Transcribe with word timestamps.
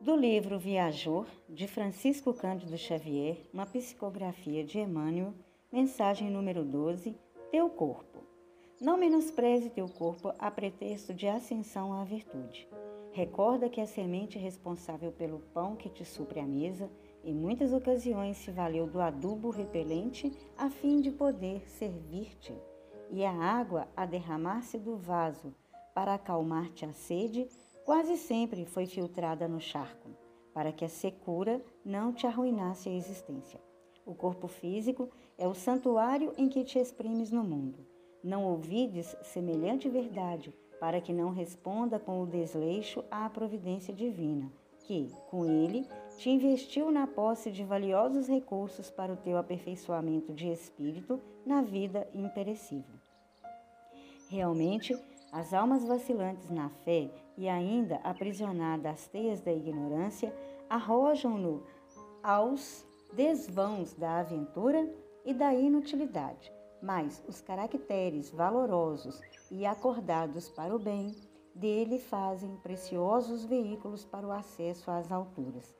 Do 0.00 0.16
livro 0.16 0.58
Viajor, 0.58 1.26
de 1.48 1.68
Francisco 1.68 2.34
Cândido 2.34 2.76
Xavier, 2.76 3.48
uma 3.52 3.64
psicografia 3.64 4.64
de 4.64 4.80
Emmanuel, 4.80 5.32
mensagem 5.70 6.28
número 6.28 6.64
12, 6.64 7.16
Teu 7.50 7.70
corpo. 7.70 8.18
Não 8.80 8.96
menospreze 8.96 9.70
teu 9.70 9.88
corpo 9.88 10.34
a 10.40 10.50
pretexto 10.50 11.14
de 11.14 11.28
ascensão 11.28 11.92
à 11.92 12.02
virtude. 12.02 12.68
Recorda 13.12 13.68
que 13.68 13.80
a 13.80 13.86
semente 13.86 14.38
responsável 14.38 15.12
pelo 15.12 15.38
pão 15.54 15.76
que 15.76 15.88
te 15.88 16.04
supre 16.04 16.40
a 16.40 16.46
mesa, 16.46 16.90
em 17.22 17.32
muitas 17.32 17.72
ocasiões 17.72 18.38
se 18.38 18.50
valeu 18.50 18.88
do 18.88 19.00
adubo 19.00 19.50
repelente 19.50 20.32
a 20.58 20.68
fim 20.68 21.00
de 21.00 21.12
poder 21.12 21.68
servir-te, 21.68 22.52
e 23.08 23.24
a 23.24 23.32
água 23.32 23.86
a 23.94 24.04
derramar-se 24.04 24.78
do 24.78 24.96
vaso 24.96 25.54
para 25.94 26.14
acalmar-te 26.14 26.84
a 26.84 26.92
sede 26.92 27.46
quase 27.84 28.16
sempre 28.16 28.64
foi 28.64 28.86
filtrada 28.86 29.48
no 29.48 29.60
charco, 29.60 30.10
para 30.52 30.72
que 30.72 30.84
a 30.84 30.88
secura 30.88 31.62
não 31.84 32.12
te 32.12 32.26
arruinasse 32.26 32.88
a 32.88 32.92
existência. 32.92 33.60
O 34.04 34.14
corpo 34.14 34.48
físico 34.48 35.08
é 35.38 35.46
o 35.46 35.54
santuário 35.54 36.32
em 36.36 36.48
que 36.48 36.64
te 36.64 36.78
exprimes 36.78 37.30
no 37.30 37.42
mundo. 37.44 37.86
Não 38.22 38.44
ouvides 38.44 39.16
semelhante 39.22 39.88
verdade, 39.88 40.54
para 40.80 41.00
que 41.00 41.12
não 41.12 41.30
responda 41.30 41.98
com 41.98 42.22
o 42.22 42.26
desleixo 42.26 43.04
à 43.10 43.28
providência 43.30 43.94
divina, 43.94 44.52
que, 44.80 45.08
com 45.30 45.46
ele, 45.46 45.86
te 46.18 46.28
investiu 46.28 46.90
na 46.90 47.06
posse 47.06 47.50
de 47.50 47.64
valiosos 47.64 48.26
recursos 48.26 48.90
para 48.90 49.12
o 49.12 49.16
teu 49.16 49.36
aperfeiçoamento 49.38 50.32
de 50.32 50.48
espírito 50.48 51.20
na 51.46 51.62
vida 51.62 52.08
imperecível. 52.12 52.94
Realmente, 54.28 54.96
as 55.32 55.54
almas 55.54 55.82
vacilantes 55.86 56.50
na 56.50 56.68
fé 56.68 57.10
e 57.38 57.48
ainda 57.48 57.96
aprisionadas 58.04 58.92
às 58.92 59.08
teias 59.08 59.40
da 59.40 59.50
ignorância 59.50 60.30
arrojam-no 60.68 61.62
aos 62.22 62.86
desvãos 63.14 63.94
da 63.94 64.18
aventura 64.18 64.86
e 65.24 65.32
da 65.32 65.54
inutilidade. 65.54 66.52
Mas 66.82 67.24
os 67.26 67.40
caracteres 67.40 68.30
valorosos 68.30 69.22
e 69.50 69.64
acordados 69.64 70.50
para 70.50 70.74
o 70.74 70.78
bem 70.78 71.14
dele 71.54 71.98
fazem 71.98 72.54
preciosos 72.56 73.44
veículos 73.44 74.04
para 74.04 74.26
o 74.26 74.32
acesso 74.32 74.90
às 74.90 75.10
alturas. 75.10 75.74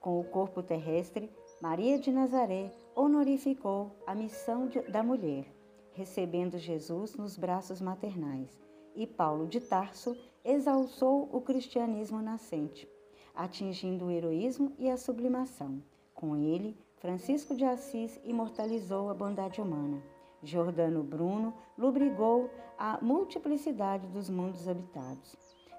Com 0.00 0.18
o 0.18 0.24
corpo 0.24 0.62
terrestre, 0.62 1.30
Maria 1.60 1.98
de 1.98 2.10
Nazaré 2.10 2.70
honorificou 2.96 3.90
a 4.06 4.14
missão 4.14 4.68
da 4.88 5.02
mulher, 5.02 5.46
recebendo 5.92 6.58
Jesus 6.58 7.16
nos 7.16 7.36
braços 7.36 7.80
maternais 7.80 8.64
e 8.94 9.06
Paulo 9.06 9.46
de 9.46 9.60
Tarso 9.60 10.16
exalçou 10.44 11.28
o 11.32 11.40
cristianismo 11.40 12.20
nascente, 12.20 12.88
atingindo 13.34 14.06
o 14.06 14.10
heroísmo 14.10 14.72
e 14.78 14.90
a 14.90 14.96
sublimação. 14.96 15.82
Com 16.14 16.36
ele, 16.36 16.76
Francisco 16.96 17.54
de 17.54 17.64
Assis 17.64 18.18
imortalizou 18.24 19.10
a 19.10 19.14
bondade 19.14 19.60
humana. 19.60 20.02
Giordano 20.42 21.02
Bruno 21.02 21.54
lubrigou 21.76 22.50
a 22.78 22.98
multiplicidade 23.02 24.06
dos 24.08 24.28
mundos 24.28 24.68
habitados. 24.68 25.36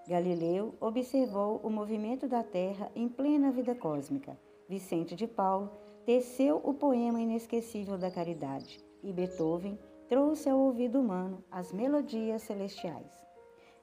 Galileu 0.08 0.76
observou 0.80 1.60
o 1.64 1.70
movimento 1.70 2.28
da 2.28 2.44
Terra 2.44 2.92
em 2.96 3.08
plena 3.08 3.52
vida 3.52 3.74
cósmica. 3.74 4.38
Vicente 4.68 5.16
de 5.16 5.28
Paulo 5.28 5.72
teceu 6.06 6.62
o 6.64 6.74
poema 6.74 7.20
inesquecível 7.20 7.98
da 7.98 8.12
caridade. 8.12 8.80
E 9.04 9.12
Beethoven 9.12 9.80
trouxe 10.08 10.50
ao 10.50 10.60
ouvido 10.60 11.00
humano 11.00 11.44
as 11.52 11.72
melodias 11.72 12.44
celestiais. 12.44 13.12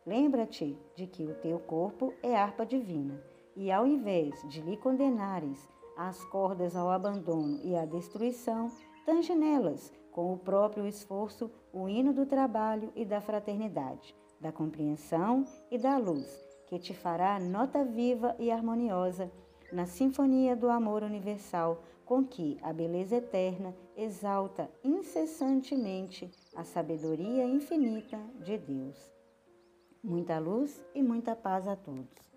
Lembra-te 0.07 0.77
de 0.97 1.07
que 1.07 1.25
o 1.25 1.35
teu 1.35 1.59
corpo 1.59 2.13
é 2.23 2.37
harpa 2.37 2.67
divina, 2.67 3.23
e 3.55 3.71
ao 3.71 3.87
invés 3.87 4.35
de 4.49 4.61
lhe 4.61 4.77
condenares 4.77 5.69
as 5.97 6.25
cordas 6.25 6.75
ao 6.75 6.91
abandono 6.91 7.61
e 7.63 7.77
à 7.77 7.85
destruição, 7.85 8.71
tange 9.05 9.35
nelas, 9.35 9.93
com 10.11 10.33
o 10.33 10.39
próprio 10.39 10.87
esforço, 10.87 11.51
o 11.73 11.89
hino 11.89 12.13
do 12.13 12.27
trabalho 12.27 12.93
e 12.95 13.05
da 13.05 13.21
fraternidade, 13.21 14.15
da 14.41 14.53
compreensão 14.53 15.45
e 15.71 15.79
da 15.79 15.97
luz, 15.97 16.45
que 16.67 16.79
te 16.79 16.95
fará 16.95 17.39
nota 17.39 17.85
viva 17.85 18.35
e 18.39 18.51
harmoniosa 18.51 19.31
na 19.73 19.87
sinfonia 19.87 20.55
do 20.55 20.69
amor 20.69 21.03
universal 21.03 21.83
com 22.05 22.25
que 22.25 22.59
a 22.63 22.73
beleza 22.73 23.17
eterna 23.17 23.75
exalta 23.97 24.71
incessantemente 24.85 26.31
a 26.55 26.63
sabedoria 26.63 27.45
infinita 27.45 28.19
de 28.45 28.59
Deus. 28.59 29.13
Muita 30.05 30.39
luz 30.39 30.85
e 30.95 31.03
muita 31.03 31.35
paz 31.35 31.67
a 31.67 31.75
todos. 31.75 32.32